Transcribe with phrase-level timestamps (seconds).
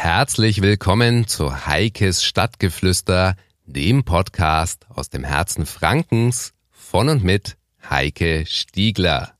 [0.00, 3.34] Herzlich willkommen zu Heikes Stadtgeflüster,
[3.66, 7.56] dem Podcast aus dem Herzen Frankens von und mit
[7.90, 9.32] Heike Stiegler.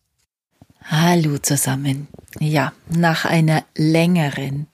[0.82, 2.08] Hallo zusammen.
[2.40, 4.66] Ja, nach einer längeren,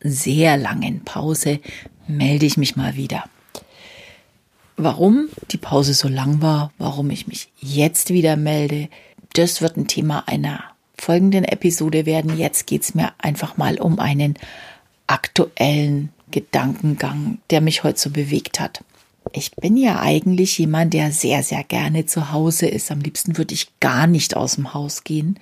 [0.00, 1.60] sehr langen Pause
[2.08, 3.22] melde ich mich mal wieder.
[4.76, 8.88] Warum die Pause so lang war, warum ich mich jetzt wieder melde,
[9.34, 10.64] das wird ein Thema einer
[10.98, 12.36] folgenden Episode werden.
[12.36, 14.34] Jetzt geht es mir einfach mal um einen
[15.10, 18.84] aktuellen Gedankengang, der mich heute so bewegt hat.
[19.32, 22.90] Ich bin ja eigentlich jemand, der sehr, sehr gerne zu Hause ist.
[22.90, 25.38] Am liebsten würde ich gar nicht aus dem Haus gehen.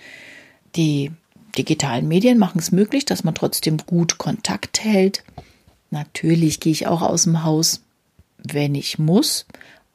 [0.75, 1.13] Die
[1.57, 5.23] digitalen Medien machen es möglich, dass man trotzdem gut Kontakt hält.
[5.91, 7.83] Natürlich gehe ich auch aus dem Haus,
[8.39, 9.47] wenn ich muss,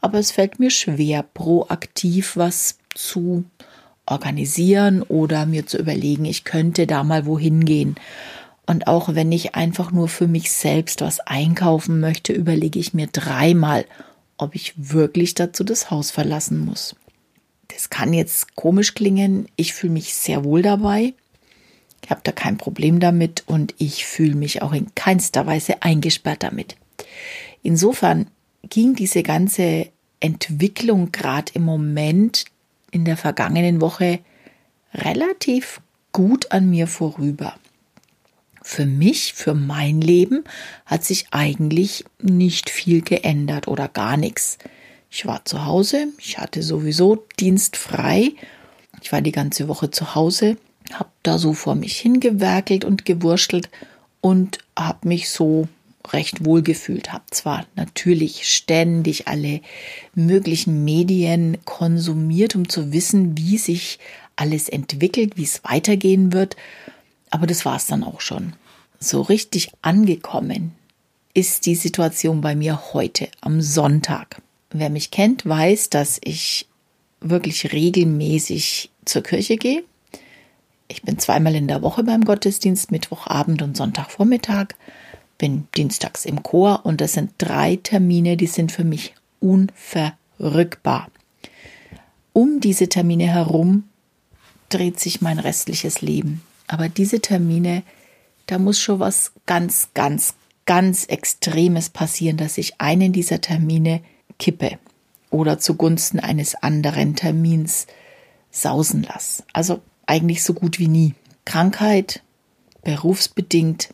[0.02, 3.46] aber es fällt mir schwer, proaktiv was zu
[4.06, 7.96] organisieren oder mir zu überlegen, ich könnte da mal wohin gehen.
[8.66, 13.08] Und auch wenn ich einfach nur für mich selbst was einkaufen möchte, überlege ich mir
[13.08, 13.86] dreimal,
[14.38, 16.96] ob ich wirklich dazu das Haus verlassen muss.
[17.68, 19.48] Das kann jetzt komisch klingen.
[19.56, 21.14] Ich fühle mich sehr wohl dabei.
[22.04, 26.44] Ich habe da kein Problem damit und ich fühle mich auch in keinster Weise eingesperrt
[26.44, 26.76] damit.
[27.64, 28.28] Insofern
[28.70, 29.88] ging diese ganze
[30.20, 32.46] Entwicklung gerade im Moment
[32.92, 34.20] in der vergangenen Woche
[34.94, 37.56] relativ gut an mir vorüber.
[38.64, 40.46] Für mich, für mein Leben
[40.86, 44.58] hat sich eigentlich nicht viel geändert oder gar nichts.
[45.12, 48.32] Ich war zu Hause, ich hatte sowieso dienstfrei.
[49.02, 50.58] Ich war die ganze Woche zu Hause,
[50.94, 53.70] habe da so vor mich hingewerkelt und gewurschtelt
[54.22, 55.68] und habe mich so
[56.12, 57.12] recht wohl gefühlt.
[57.12, 59.62] Habe zwar natürlich ständig alle
[60.16, 64.00] möglichen Medien konsumiert, um zu wissen, wie sich
[64.36, 66.56] alles entwickelt, wie es weitergehen wird,
[67.34, 68.54] aber das war es dann auch schon.
[69.00, 70.74] So richtig angekommen
[71.34, 74.40] ist die Situation bei mir heute, am Sonntag.
[74.70, 76.68] Wer mich kennt, weiß, dass ich
[77.22, 79.84] wirklich regelmäßig zur Kirche gehe.
[80.88, 84.76] Ich bin zweimal in der Woche beim Gottesdienst, Mittwochabend und Sonntagvormittag.
[85.40, 91.08] Bin dienstags im Chor und das sind drei Termine, die sind für mich unverrückbar.
[92.32, 93.86] Um diese Termine herum
[94.70, 96.44] dreht sich mein restliches Leben.
[96.68, 97.84] Aber diese Termine,
[98.48, 100.36] da muss schon was ganz, ganz,
[100.66, 104.02] ganz Extremes passieren, dass ich einen dieser Termine
[104.40, 104.78] kippe
[105.30, 107.88] oder zugunsten eines anderen Termins
[108.52, 109.44] sausen lasse.
[109.52, 111.16] Also eigentlich so gut wie nie.
[111.46, 112.22] Krankheit,
[112.84, 113.94] berufsbedingt,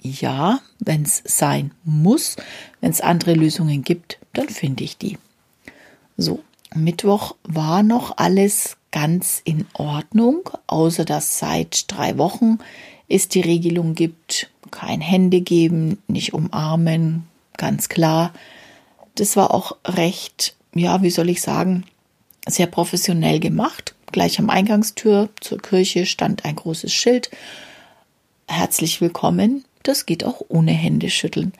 [0.00, 2.36] ja, wenn es sein muss.
[2.80, 5.18] Wenn es andere Lösungen gibt, dann finde ich die.
[6.16, 6.42] So,
[6.74, 12.58] Mittwoch war noch alles ganz in Ordnung, außer dass seit drei Wochen
[13.08, 17.24] es die Regelung gibt, kein Hände geben, nicht umarmen,
[17.56, 18.32] ganz klar.
[19.16, 21.84] Das war auch recht, ja, wie soll ich sagen,
[22.46, 23.96] sehr professionell gemacht.
[24.12, 27.32] Gleich am Eingangstür zur Kirche stand ein großes Schild.
[28.46, 29.64] Herzlich willkommen.
[29.82, 31.52] Das geht auch ohne Händeschütteln.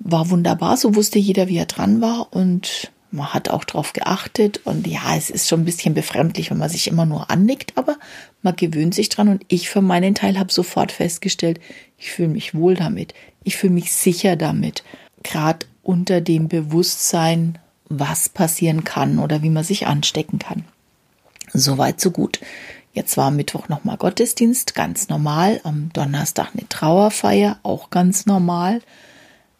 [0.00, 4.60] War wunderbar, so wusste jeder, wie er dran war und man hat auch darauf geachtet
[4.64, 7.96] und ja, es ist schon ein bisschen befremdlich, wenn man sich immer nur annickt, aber
[8.42, 11.60] man gewöhnt sich dran und ich für meinen Teil habe sofort festgestellt,
[11.98, 14.84] ich fühle mich wohl damit, ich fühle mich sicher damit,
[15.22, 20.64] gerade unter dem Bewusstsein, was passieren kann oder wie man sich anstecken kann.
[21.52, 22.40] Soweit so gut.
[22.92, 25.60] Jetzt war Mittwoch nochmal Gottesdienst, ganz normal.
[25.64, 28.82] Am Donnerstag eine Trauerfeier, auch ganz normal.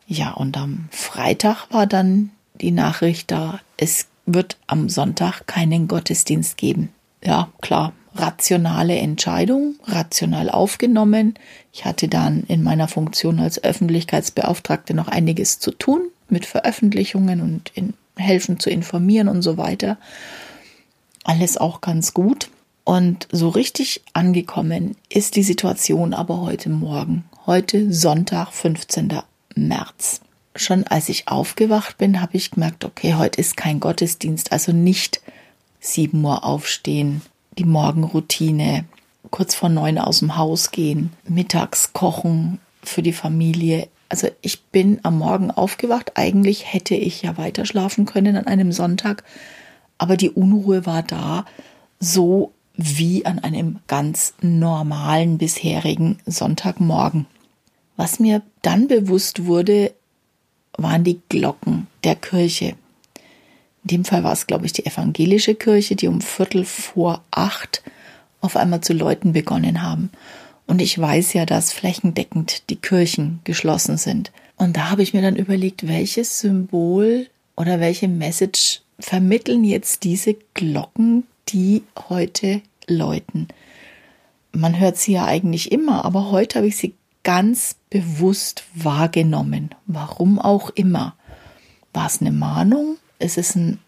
[0.06, 6.56] Ja, und am Freitag war dann die Nachricht da, es wird am Sonntag keinen Gottesdienst
[6.56, 6.91] geben.
[7.22, 11.34] Ja, klar, rationale Entscheidung, rational aufgenommen.
[11.72, 17.72] Ich hatte dann in meiner Funktion als Öffentlichkeitsbeauftragte noch einiges zu tun mit Veröffentlichungen und
[17.75, 19.98] in, helfen zu informieren und so weiter.
[21.25, 22.50] Alles auch ganz gut.
[22.84, 27.25] Und so richtig angekommen ist die Situation aber heute Morgen.
[27.47, 29.21] Heute Sonntag, 15.
[29.54, 30.21] März
[30.60, 35.21] schon als ich aufgewacht bin, habe ich gemerkt, okay, heute ist kein Gottesdienst, also nicht
[35.80, 37.22] 7 Uhr aufstehen,
[37.59, 38.84] die Morgenroutine,
[39.30, 43.89] kurz vor neun aus dem Haus gehen, mittags kochen für die Familie.
[44.09, 46.12] Also ich bin am Morgen aufgewacht.
[46.16, 49.24] Eigentlich hätte ich ja weiter schlafen können an einem Sonntag,
[49.98, 51.45] aber die Unruhe war da,
[51.98, 57.27] so wie an einem ganz normalen bisherigen Sonntagmorgen.
[57.97, 59.92] Was mir dann bewusst wurde,
[60.82, 62.74] waren die Glocken der Kirche.
[63.84, 67.82] In dem Fall war es, glaube ich, die evangelische Kirche, die um Viertel vor acht
[68.41, 70.10] auf einmal zu läuten begonnen haben.
[70.66, 74.30] Und ich weiß ja, dass flächendeckend die Kirchen geschlossen sind.
[74.56, 80.36] Und da habe ich mir dann überlegt, welches Symbol oder welche Message vermitteln jetzt diese
[80.54, 83.48] Glocken, die heute läuten.
[84.53, 89.75] Man hört sie ja eigentlich immer, aber heute habe ich sie ganz bewusst wahrgenommen.
[89.87, 91.15] Warum auch immer.
[91.93, 92.97] War es eine Mahnung?
[93.19, 93.78] Ist es ein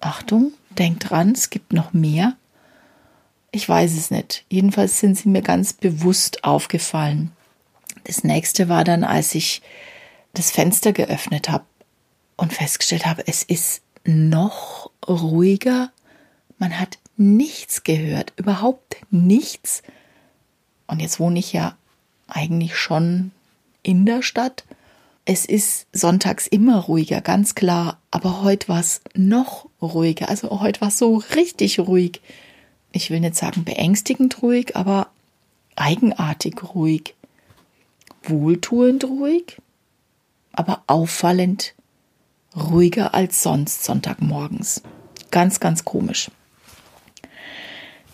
[0.00, 2.36] Achtung, denkt dran, es gibt noch mehr?
[3.52, 4.44] Ich weiß es nicht.
[4.48, 7.30] Jedenfalls sind sie mir ganz bewusst aufgefallen.
[8.04, 9.62] Das nächste war dann, als ich
[10.34, 11.64] das Fenster geöffnet habe
[12.36, 15.92] und festgestellt habe, es ist noch ruhiger.
[16.58, 19.82] Man hat nichts gehört, überhaupt nichts.
[20.86, 21.76] Und jetzt wohne ich ja
[22.34, 23.30] eigentlich schon
[23.82, 24.64] in der Stadt.
[25.24, 30.28] Es ist sonntags immer ruhiger, ganz klar, aber heute war es noch ruhiger.
[30.28, 32.20] Also heute war es so richtig ruhig.
[32.90, 35.08] Ich will nicht sagen beängstigend ruhig, aber
[35.76, 37.14] eigenartig ruhig.
[38.24, 39.58] Wohltuend ruhig,
[40.52, 41.74] aber auffallend
[42.56, 44.82] ruhiger als sonst Sonntagmorgens.
[45.30, 46.30] Ganz, ganz komisch.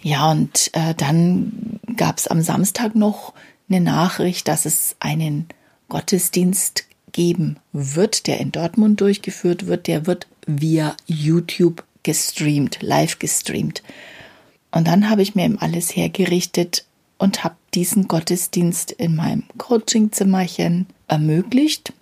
[0.00, 3.34] Ja, und äh, dann gab es am Samstag noch
[3.68, 5.46] eine Nachricht, dass es einen
[5.88, 9.86] Gottesdienst geben wird, der in Dortmund durchgeführt wird.
[9.86, 13.82] Der wird via YouTube gestreamt, live gestreamt.
[14.70, 16.84] Und dann habe ich mir eben alles hergerichtet
[17.18, 21.92] und habe diesen Gottesdienst in meinem Coachingzimmerchen ermöglicht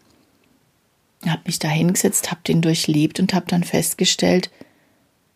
[1.30, 4.50] habe mich da hingesetzt, habe den durchlebt und habe dann festgestellt,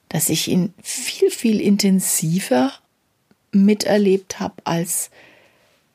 [0.09, 2.73] dass ich ihn viel, viel intensiver
[3.53, 5.11] miterlebt habe als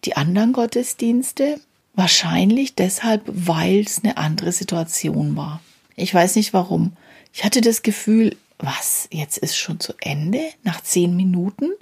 [0.06, 1.60] die anderen Gottesdienste.
[1.94, 5.62] Wahrscheinlich deshalb, weil es eine andere Situation war.
[5.96, 6.94] Ich weiß nicht warum.
[7.34, 11.66] Ich hatte das Gefühl, was, jetzt ist schon zu Ende, nach zehn Minuten.
[11.66, 11.78] Und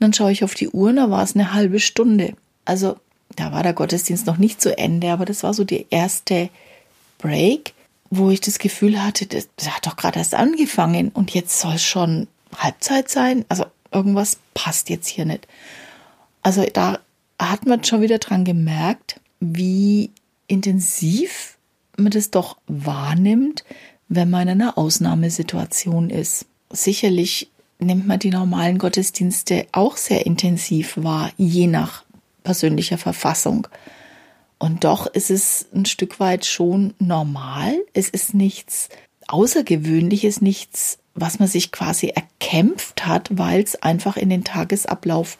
[0.00, 2.34] dann schaue ich auf die Uhr, da war es eine halbe Stunde.
[2.64, 2.96] Also
[3.36, 6.50] da war der Gottesdienst noch nicht zu Ende, aber das war so die erste
[7.18, 7.74] Break,
[8.10, 11.78] wo ich das Gefühl hatte, das, das hat doch gerade erst angefangen und jetzt soll
[11.78, 13.44] schon Halbzeit sein.
[13.48, 15.46] Also irgendwas passt jetzt hier nicht.
[16.42, 16.98] Also da
[17.50, 20.10] hat man schon wieder dran gemerkt, wie
[20.46, 21.58] intensiv
[21.96, 23.64] man das doch wahrnimmt,
[24.08, 26.46] wenn man in einer Ausnahmesituation ist.
[26.70, 32.04] Sicherlich nimmt man die normalen Gottesdienste auch sehr intensiv wahr, je nach
[32.44, 33.66] persönlicher Verfassung.
[34.58, 37.74] Und doch ist es ein Stück weit schon normal.
[37.94, 38.88] Es ist nichts
[39.26, 45.38] Außergewöhnliches, nichts, was man sich quasi erkämpft hat, weil es einfach in den Tagesablauf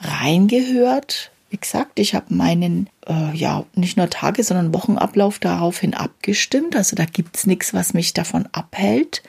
[0.00, 1.31] reingehört.
[1.52, 6.74] Wie gesagt, ich habe meinen, äh, ja, nicht nur Tages-, sondern Wochenablauf daraufhin abgestimmt.
[6.74, 9.22] Also da gibt es nichts, was mich davon abhält,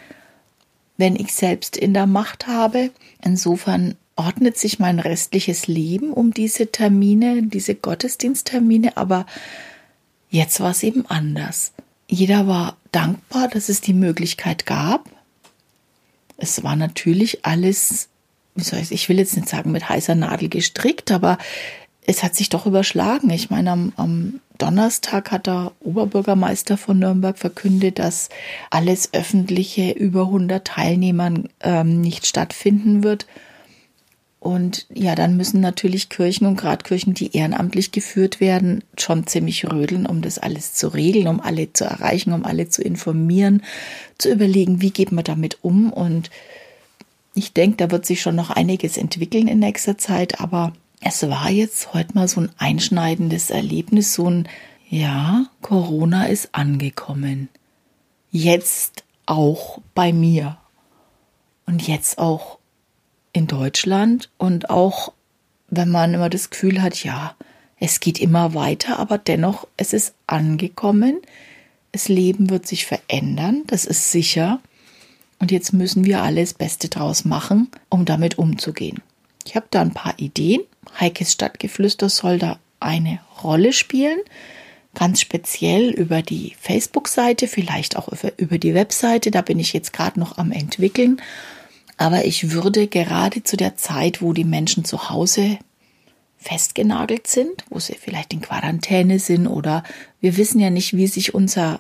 [0.95, 2.91] wenn ich selbst in der Macht habe.
[3.21, 9.25] Insofern ordnet sich mein restliches Leben um diese Termine, diese Gottesdiensttermine, aber
[10.29, 11.73] jetzt war es eben anders.
[12.07, 15.09] Jeder war dankbar, dass es die Möglichkeit gab.
[16.37, 18.07] Es war natürlich alles,
[18.55, 21.37] ich will jetzt nicht sagen mit heißer Nadel gestrickt, aber
[22.05, 23.29] es hat sich doch überschlagen.
[23.29, 28.29] Ich meine, am, am Donnerstag hat der Oberbürgermeister von Nürnberg verkündet, dass
[28.69, 33.25] alles Öffentliche über 100 Teilnehmern ähm, nicht stattfinden wird.
[34.39, 39.71] Und ja, dann müssen natürlich Kirchen und gerade Kirchen, die ehrenamtlich geführt werden, schon ziemlich
[39.71, 43.63] rödeln, um das alles zu regeln, um alle zu erreichen, um alle zu informieren,
[44.17, 45.93] zu überlegen, wie geht man damit um.
[45.93, 46.29] Und
[47.33, 51.49] ich denke, da wird sich schon noch einiges entwickeln in nächster Zeit, aber es war
[51.49, 54.47] jetzt heute mal so ein einschneidendes Erlebnis, so ein,
[54.89, 57.49] ja, Corona ist angekommen.
[58.31, 60.57] Jetzt auch bei mir.
[61.65, 62.59] Und jetzt auch
[63.31, 65.13] in Deutschland und auch
[65.69, 67.35] wenn man immer das Gefühl hat, ja,
[67.79, 71.21] es geht immer weiter, aber dennoch, es ist angekommen.
[71.91, 74.59] Das Leben wird sich verändern, das ist sicher.
[75.39, 79.01] Und jetzt müssen wir alles Beste draus machen, um damit umzugehen.
[79.45, 80.61] Ich habe da ein paar Ideen.
[80.99, 84.19] Heikes Stadtgeflüster soll da eine Rolle spielen.
[84.95, 89.31] Ganz speziell über die Facebook-Seite, vielleicht auch über die Webseite.
[89.31, 91.21] Da bin ich jetzt gerade noch am entwickeln.
[91.97, 95.57] Aber ich würde gerade zu der Zeit, wo die Menschen zu Hause
[96.37, 99.83] festgenagelt sind, wo sie vielleicht in Quarantäne sind oder
[100.19, 101.79] wir wissen ja nicht, wie sich unser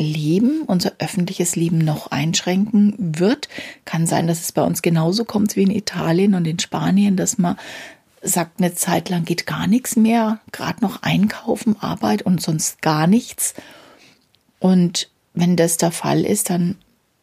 [0.00, 3.48] Leben, unser öffentliches Leben noch einschränken wird.
[3.84, 7.38] Kann sein, dass es bei uns genauso kommt wie in Italien und in Spanien, dass
[7.38, 7.56] man
[8.22, 13.06] sagt, eine Zeit lang geht gar nichts mehr, gerade noch einkaufen, Arbeit und sonst gar
[13.06, 13.54] nichts.
[14.58, 16.76] Und wenn das der Fall ist, dann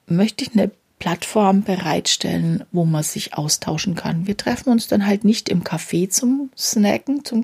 [0.07, 4.25] möchte ich eine Plattform bereitstellen, wo man sich austauschen kann.
[4.25, 7.43] Wir treffen uns dann halt nicht im Café zum Snacken, zum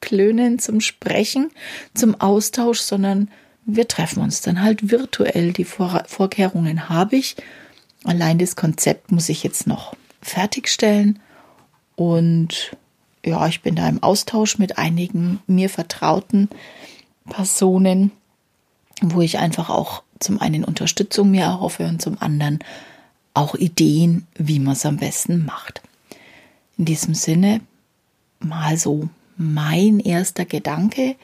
[0.00, 1.50] Klönen, zum Sprechen,
[1.94, 3.30] zum Austausch, sondern
[3.66, 5.52] wir treffen uns dann halt virtuell.
[5.52, 7.36] Die Vor Vorkehrungen habe ich.
[8.04, 11.18] Allein das Konzept muss ich jetzt noch fertigstellen.
[11.96, 12.76] Und
[13.24, 16.48] ja, ich bin da im Austausch mit einigen mir vertrauten
[17.28, 18.12] Personen,
[19.02, 22.60] wo ich einfach auch zum einen Unterstützung mir erhoffe und zum anderen
[23.34, 25.82] auch Ideen, wie man es am besten macht.
[26.78, 27.60] In diesem Sinne
[28.40, 31.16] mal so mein erster Gedanke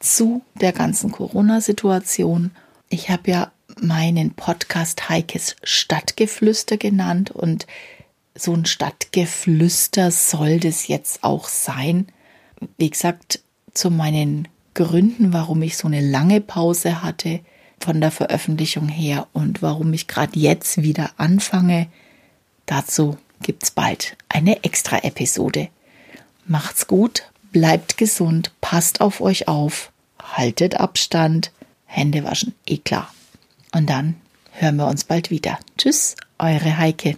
[0.00, 2.50] zu der ganzen Corona-Situation.
[2.88, 7.66] Ich habe ja meinen Podcast Heikes Stadtgeflüster genannt und
[8.34, 12.06] so ein Stadtgeflüster soll das jetzt auch sein.
[12.78, 13.40] Wie gesagt,
[13.74, 17.40] zu meinen Gründen, warum ich so eine lange Pause hatte
[17.78, 21.88] von der Veröffentlichung her und warum ich gerade jetzt wieder anfange,
[22.66, 25.68] dazu gibt es bald eine extra Episode.
[26.46, 29.89] Macht's gut, bleibt gesund, passt auf euch auf,
[30.32, 31.52] haltet Abstand,
[31.86, 33.12] Hände waschen, eh klar.
[33.72, 34.16] Und dann
[34.52, 35.58] hören wir uns bald wieder.
[35.76, 37.16] Tschüss, eure Heike.